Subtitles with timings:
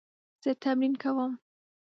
[0.43, 1.31] زه تمرین کوم